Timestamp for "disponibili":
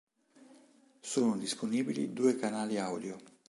1.37-2.11